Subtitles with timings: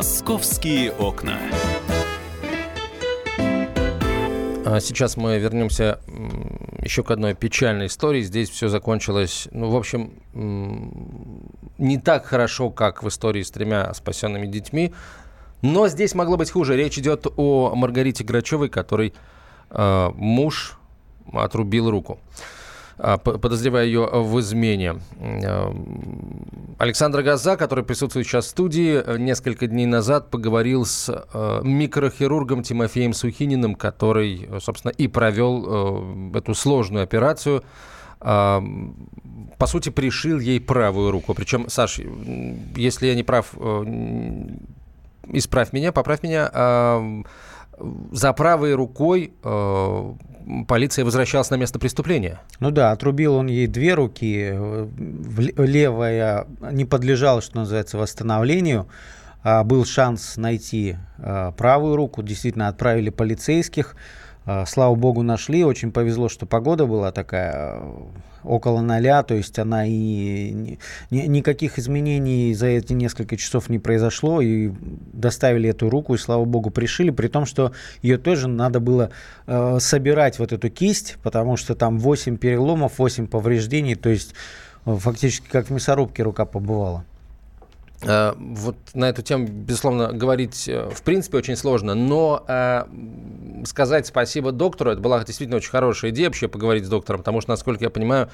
[0.00, 1.38] «Московские окна».
[4.64, 6.00] А сейчас мы вернемся
[6.82, 8.22] еще к одной печальной истории.
[8.22, 10.14] Здесь все закончилось, ну, в общем,
[11.76, 14.94] не так хорошо, как в истории с тремя спасенными детьми.
[15.60, 16.78] Но здесь могло быть хуже.
[16.78, 19.12] Речь идет о Маргарите Грачевой, которой
[19.68, 20.78] э, муж
[21.30, 22.18] отрубил руку.
[23.02, 24.96] А, подозревая ее в измене.
[25.20, 25.72] Э,
[26.78, 32.62] Александр Газа, который присутствует сейчас в студии, э, несколько дней назад поговорил с э, микрохирургом
[32.62, 37.62] Тимофеем Сухининым, который, собственно, и провел эту сложную операцию
[38.22, 38.62] а,
[39.56, 41.32] по сути, пришил ей правую руку.
[41.32, 42.00] Причем, Саш,
[42.76, 43.54] если я не прав,
[45.32, 47.22] исправь меня, поправь меня, а,
[48.12, 49.32] за правой рукой
[50.66, 52.40] полиция возвращалась на место преступления.
[52.58, 54.52] Ну да, отрубил он ей две руки,
[55.56, 58.88] левая не подлежала, что называется, восстановлению.
[59.42, 63.96] А был шанс найти а, правую руку, действительно отправили полицейских.
[64.52, 65.62] А, слава богу, нашли.
[65.62, 67.80] Очень повезло, что погода была такая
[68.42, 70.76] около ноля, то есть она и
[71.10, 74.72] ни, никаких изменений за эти несколько часов не произошло, и
[75.12, 77.70] доставили эту руку, и слава богу, пришили, при том, что
[78.02, 79.10] ее тоже надо было
[79.46, 84.34] э, собирать, вот эту кисть, потому что там 8 переломов, 8 повреждений, то есть
[84.84, 87.04] э, фактически как в мясорубке рука побывала.
[88.02, 92.84] Э, вот на эту тему, безусловно, говорить э, в принципе очень сложно, но э,
[93.64, 97.50] сказать спасибо доктору, это была действительно очень хорошая идея вообще поговорить с доктором, потому что,
[97.50, 98.30] насколько я понимаю,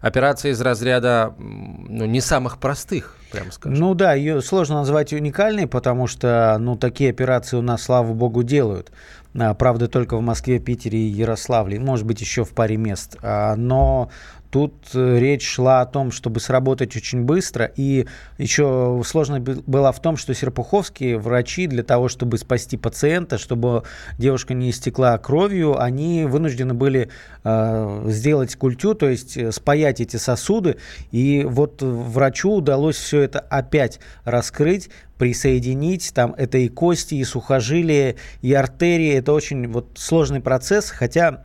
[0.00, 3.78] операция из разряда ну, не самых простых, прямо скажем.
[3.78, 8.42] Ну да, ее сложно назвать уникальной, потому что ну, такие операции у нас, слава богу,
[8.42, 8.90] делают.
[9.38, 13.16] А, правда, только в Москве, Питере и Ярославле, может быть, еще в паре мест.
[13.22, 14.10] А, но
[14.50, 17.66] Тут э, речь шла о том, чтобы сработать очень быстро.
[17.76, 23.84] И еще сложность была в том, что серпуховские врачи для того, чтобы спасти пациента, чтобы
[24.18, 27.10] девушка не истекла кровью, они вынуждены были
[27.44, 30.78] э, сделать культю, то есть э, спаять эти сосуды.
[31.12, 34.90] И вот врачу удалось все это опять раскрыть
[35.20, 36.12] присоединить.
[36.14, 39.14] Там это и кости, и сухожилия, и артерии.
[39.14, 41.44] Это очень вот сложный процесс, хотя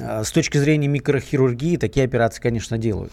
[0.00, 3.12] а, с точки зрения микрохирургии такие операции, конечно, делают.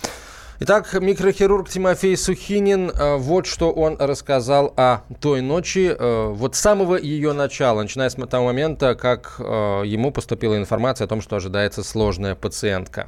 [0.61, 6.59] Итак, микрохирург Тимофей Сухинин, а, вот что он рассказал о той ночи, а, вот с
[6.59, 11.83] самого ее начала, начиная с того момента, как ему поступила информация о том, что ожидается
[11.83, 13.07] сложная пациентка.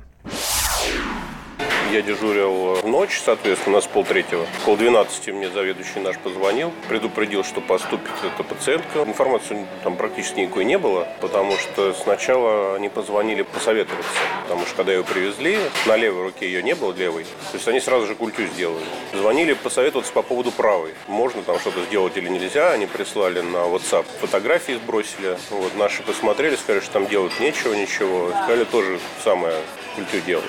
[1.92, 4.48] Я дежурил в ночь, соответственно, нас полтретьего.
[4.64, 9.00] Пол двенадцати мне заведующий наш позвонил, предупредил, что поступит эта пациентка.
[9.00, 14.10] Информации там практически никакой не было, потому что сначала они позвонили посоветоваться.
[14.44, 17.26] Потому что когда ее привезли, на левой руке ее не было, левой.
[17.26, 18.86] То есть они сразу же культю сделали.
[19.12, 20.94] Звонили посоветоваться по поводу правой.
[21.08, 22.72] Можно там что-то сделать или нельзя.
[22.72, 25.38] Они прислали на WhatsApp фотографии, сбросили.
[25.50, 28.30] Вот наши посмотрели, сказали, что там делать нечего, ничего.
[28.30, 29.56] Сказали тоже самое
[29.98, 30.46] культю делать.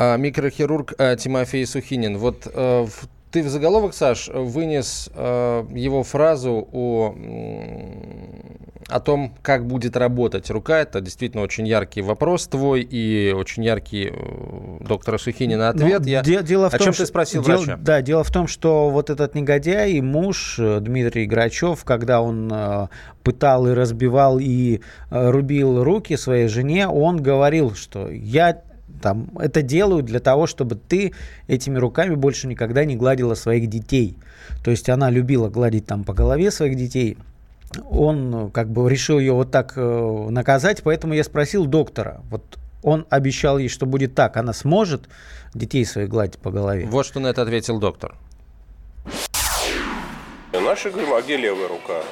[0.00, 2.16] А, микрохирург а, Тимофей Сухинин.
[2.16, 2.86] Вот э,
[3.30, 7.14] ты в заголовок, Саш, вынес э, его фразу о,
[8.88, 10.80] о том, как будет работать рука.
[10.80, 16.00] Это действительно очень яркий вопрос твой и очень яркий э, доктора Сухинина ну, ответ.
[16.00, 16.22] Ну, Я...
[16.22, 17.02] де- дело в о том, чем что...
[17.02, 17.58] ты спросил дел...
[17.58, 17.76] врача?
[17.76, 22.88] Да, дело в том, что вот этот негодяй, муж Дмитрий Грачев, когда он
[23.22, 24.80] пытал и разбивал и
[25.10, 28.62] рубил руки своей жене, он говорил, что я
[29.02, 31.12] там, это делают для того, чтобы ты
[31.48, 34.16] этими руками больше никогда не гладила своих детей.
[34.64, 37.16] То есть она любила гладить там по голове своих детей.
[37.88, 43.06] Он как бы решил ее вот так э, наказать, поэтому я спросил доктора, вот он
[43.10, 45.08] обещал ей, что будет так, она сможет
[45.54, 46.86] детей своих гладить по голове.
[46.90, 48.16] Вот что на это ответил доктор.
[50.52, 52.02] Наши говорим, а где левая рука?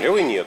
[0.00, 0.46] Левой нет.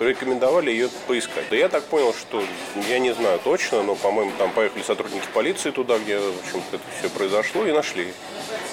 [0.00, 1.44] Рекомендовали ее поискать.
[1.50, 2.42] Да я так понял, что
[2.88, 6.84] я не знаю точно, но, по-моему, там поехали сотрудники полиции туда, где, в общем-то, это
[6.98, 8.12] все произошло, и нашли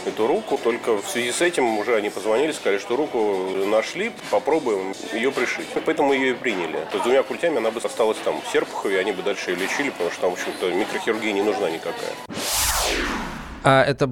[0.05, 0.57] эту руку.
[0.57, 5.67] Только в связи с этим уже они позвонили, сказали, что руку нашли, попробуем ее пришить.
[5.85, 6.77] Поэтому ее и приняли.
[6.91, 9.89] То есть двумя культями она бы осталась там в Серпухове, они бы дальше ее лечили,
[9.89, 12.13] потому что там, в общем-то, микрохирургия не нужна никакая.
[13.63, 14.09] А это,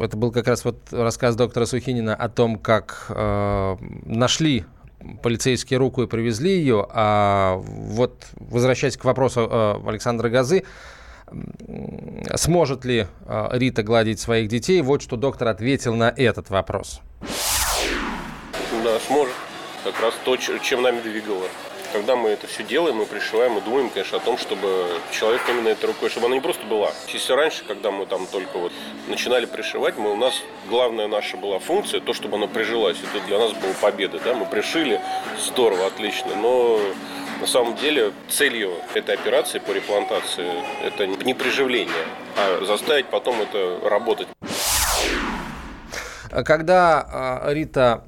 [0.00, 4.64] это был как раз вот рассказ доктора Сухинина о том, как э, нашли
[5.22, 6.86] полицейские руку и привезли ее.
[6.90, 10.64] А вот возвращаясь к вопросу э, Александра Газы,
[12.34, 17.00] сможет ли э, Рита гладить своих детей, вот что доктор ответил на этот вопрос.
[18.84, 19.34] Да, сможет.
[19.84, 21.44] Как раз то, чем нами двигало.
[21.92, 25.68] Когда мы это все делаем, мы пришиваем, мы думаем, конечно, о том, чтобы человек именно
[25.68, 26.92] этой рукой, чтобы она не просто была.
[27.08, 28.72] Если раньше, когда мы там только вот
[29.08, 30.34] начинали пришивать, мы, у нас
[30.68, 32.96] главная наша была функция, то, чтобы она прижилась.
[32.98, 34.20] Это для нас была победа.
[34.24, 34.34] Да?
[34.34, 35.00] Мы пришили,
[35.38, 36.36] здорово, отлично.
[36.36, 36.80] Но
[37.40, 40.48] на самом деле целью этой операции по реплантации
[40.84, 42.04] это не приживление,
[42.36, 44.28] а заставить потом это работать.
[46.44, 48.04] Когда а, Рита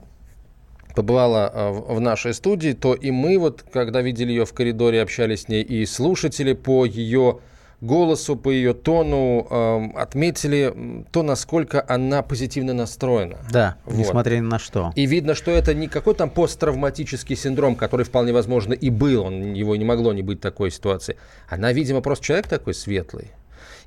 [0.95, 5.43] побывала а, в нашей студии, то и мы вот, когда видели ее в коридоре, общались
[5.43, 7.41] с ней, и слушатели по ее
[7.83, 13.39] голосу, по ее тону э, отметили то, насколько она позитивно настроена.
[13.51, 13.97] Да, вот.
[13.97, 14.93] несмотря ни на что.
[14.95, 19.53] И видно, что это не какой там посттравматический синдром, который вполне возможно и был, он,
[19.53, 21.17] его не могло не быть такой ситуации.
[21.49, 23.33] Она, видимо, просто человек такой светлый.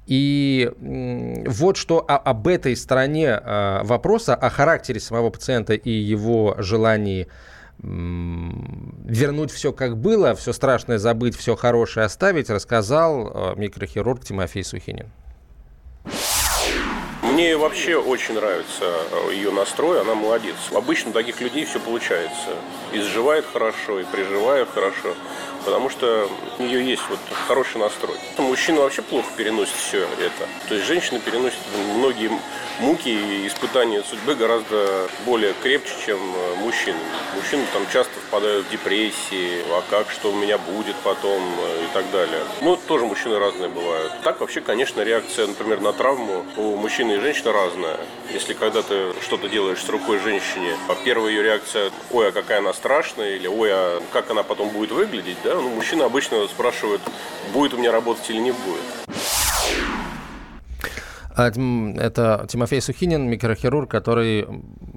[0.05, 0.71] И
[1.47, 7.27] вот что об этой стороне а, вопроса, о характере самого пациента и его желании
[7.77, 15.11] вернуть все как было, все страшное забыть, все хорошее оставить, рассказал а, микрохирург Тимофей Сухинин.
[17.35, 20.55] Мне вообще очень нравится а, ее настрой, она молодец.
[20.73, 22.55] Обычно таких людей все получается.
[22.93, 25.13] Изживает хорошо, и приживает хорошо
[25.65, 26.29] потому что
[26.59, 28.15] у нее есть вот хороший настрой.
[28.37, 30.47] Мужчина вообще плохо переносит все это.
[30.69, 31.57] То есть женщина переносит
[31.97, 32.31] многие
[32.79, 36.99] муки и испытания судьбы гораздо более крепче, чем э, мужчины.
[37.35, 41.93] Мужчины там часто впадают в депрессии, а как, что у меня будет потом э, и
[41.93, 42.43] так далее.
[42.61, 44.13] Ну, тоже мужчины разные бывают.
[44.23, 47.97] Так вообще, конечно, реакция, например, на травму у мужчины и женщины разная.
[48.31, 52.59] Если когда ты что-то делаешь с рукой женщине, а первая ее реакция, ой, а какая
[52.59, 57.01] она страшная, или ой, а как она потом будет выглядеть, да, ну, мужчины обычно спрашивают,
[57.51, 58.83] будет у меня работать или не будет.
[61.37, 64.47] А, это Тимофей Сухинин, микрохирург, который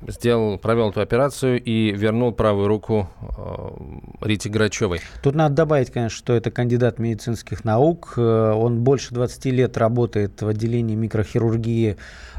[0.06, 5.00] сделал, провел эту операцию и вернул правую руку э, Рите Грачевой.
[5.22, 8.14] Тут надо добавить, конечно, что это кандидат медицинских наук.
[8.16, 11.96] Э, он больше 20 лет работает в отделении микрохирургии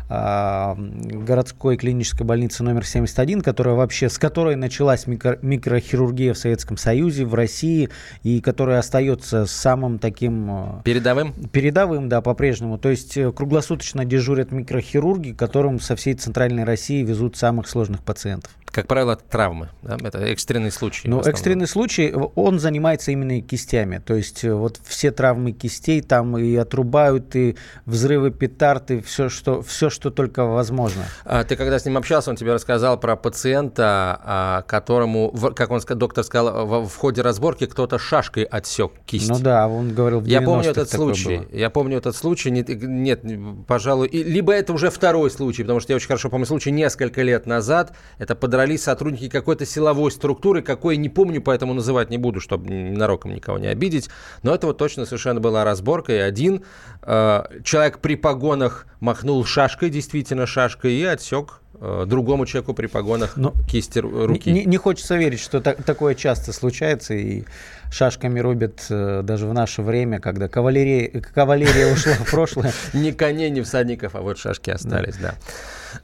[0.10, 7.26] городской клинической больницы номер 71, которая вообще, с которой началась микро, микрохирургия в Советском Союзе,
[7.26, 7.90] в России,
[8.24, 10.50] и которая остается самым таким...
[10.50, 11.34] А, передовым?
[11.52, 12.80] Передовым, да, по-прежнему.
[12.80, 18.52] То есть э, круглосуточно дежурят микрохирурги, которым со всей центральной России везут самых сложных пациентов.
[18.72, 19.70] Как правило, травмы.
[19.82, 19.98] Да?
[20.04, 21.08] Это экстренный случай.
[21.08, 24.02] Ну, экстренный случай, он занимается именно кистями.
[24.06, 27.56] То есть э, вот все травмы кистей там и отрубают, и
[27.86, 31.04] взрывы петард, и все, что, все, что только возможно.
[31.26, 35.80] А, ты когда с ним общался, он тебе рассказал про пациента, а, которому, как он
[35.96, 39.30] доктор сказал, в, в ходе разборки кто-то шашкой отсек кисть.
[39.30, 41.38] Ну да, он говорил, в Я помню этот случай.
[41.38, 41.48] Было.
[41.52, 42.52] Я помню этот случай.
[42.52, 43.22] Нет, нет
[43.68, 47.24] пожалуй, и, либо это уже второй случай, потому что я очень хорошо помню случай несколько
[47.24, 47.94] лет назад.
[48.18, 52.70] Это под дрались сотрудники какой-то силовой структуры, какой не помню, поэтому называть не буду, чтобы
[52.70, 54.10] ненароком никого не обидеть.
[54.44, 56.14] Но это вот точно совершенно была разборка.
[56.14, 56.66] И один
[57.04, 63.38] э, человек при погонах махнул шашкой, действительно шашкой, и отсек э, другому человеку при погонах
[63.38, 64.52] Но кисти руки.
[64.52, 67.46] Не, не хочется верить, что так, такое часто случается, и
[67.90, 72.74] шашками рубят э, даже в наше время, когда кавалерия, кавалерия ушла в прошлое.
[72.94, 75.36] Ни коней, ни всадников, а вот шашки остались, да.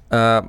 [0.10, 0.48] А,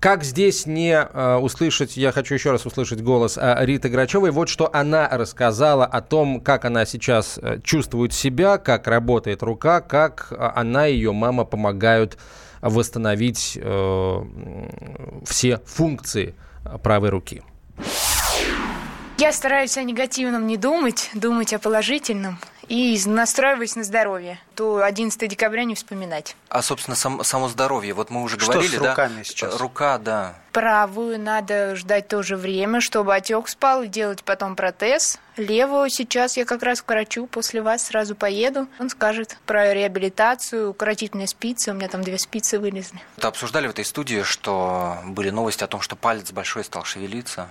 [0.00, 4.48] как здесь не а, услышать, я хочу еще раз услышать голос а, Риты Грачевой, вот
[4.48, 10.32] что она рассказала о том, как она сейчас э, чувствует себя, как работает рука, как
[10.38, 12.18] она и ее мама помогают
[12.60, 14.24] восстановить э,
[15.24, 16.34] все функции
[16.82, 17.42] правой руки.
[19.18, 22.38] Я стараюсь о негативном не думать, думать о положительном
[22.70, 24.38] и настраиваюсь на здоровье.
[24.54, 26.36] То 11 декабря не вспоминать.
[26.48, 27.94] А, собственно, сам, само здоровье.
[27.94, 29.24] Вот мы уже Что говорили, с руками да?
[29.24, 29.56] сейчас?
[29.58, 30.36] Рука, да.
[30.52, 35.18] Правую надо ждать тоже время, чтобы отек спал, и делать потом протез.
[35.36, 38.68] Левую сейчас я как раз к врачу после вас сразу поеду.
[38.78, 41.72] Он скажет про реабилитацию, укоротительные спицы.
[41.72, 43.00] У меня там две спицы вылезли.
[43.16, 47.48] Это обсуждали в этой студии, что были новости о том, что палец большой стал шевелиться.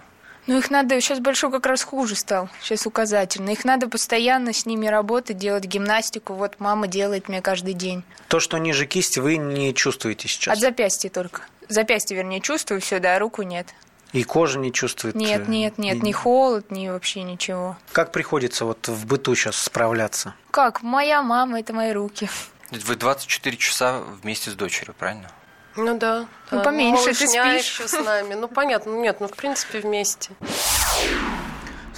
[0.50, 1.00] Ну, их надо...
[1.00, 2.50] Сейчас большой как раз хуже стал.
[2.64, 3.52] Сейчас указательно.
[3.52, 6.34] Их надо постоянно с ними работать, делать гимнастику.
[6.34, 8.04] Вот мама делает мне каждый день.
[8.30, 10.56] То, что ниже кисти, вы не чувствуете сейчас?
[10.56, 11.44] От запястья только.
[11.68, 13.68] Запястье, вернее, чувствую все, да, руку нет.
[14.12, 15.14] И кожа не чувствует?
[15.14, 17.78] Нет, нет, нет, ни холод, ни вообще ничего.
[17.92, 20.34] Как приходится вот в быту сейчас справляться?
[20.50, 20.82] Как?
[20.82, 22.28] Моя мама– это мои руки.
[22.72, 25.30] Вы 24 часа вместе с дочерью, правильно?
[25.76, 26.26] Ну да.
[26.52, 27.80] Ну поменьше ты спишь.
[27.80, 28.34] еще с нами.
[28.34, 30.32] Ну понятно, нет, ну в принципе вместе.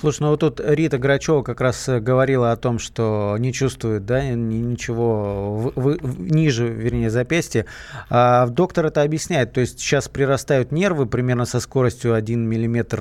[0.01, 4.03] Слушай, ну вот тут Рита Грачева как раз э, говорила о том, что не чувствует,
[4.03, 7.67] да, ничего в, в, ниже, вернее, запястья.
[8.09, 9.53] А доктор это объясняет.
[9.53, 12.99] То есть сейчас прирастают нервы примерно со скоростью 1 миллиметр,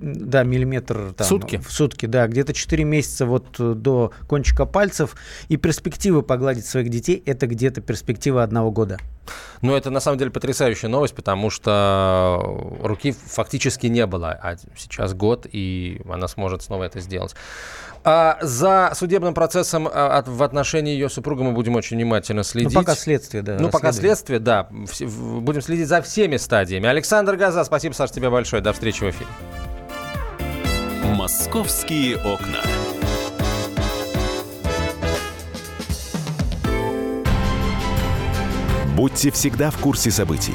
[0.00, 1.58] да, миллиметр там, сутки.
[1.58, 5.14] в сутки, да, где-то 4 месяца вот до кончика пальцев.
[5.46, 8.98] И перспективы погладить своих детей– это где-то перспектива одного года.
[9.62, 15.14] Ну, это на самом деле потрясающая новость, потому что руки фактически не было, а сейчас
[15.14, 17.34] год, и она сможет снова это сделать.
[18.02, 22.72] А за судебным процессом а, в отношении ее супруга мы будем очень внимательно следить.
[22.72, 23.58] Ну, пока следствие, да.
[23.60, 24.68] Ну, пока следствие, да.
[24.70, 26.88] Будем следить за всеми стадиями.
[26.88, 28.62] Александр Газа, спасибо, Саша, тебе большое.
[28.62, 29.28] До встречи в эфире.
[31.14, 32.60] «Московские окна».
[38.96, 40.54] Будьте всегда в курсе событий.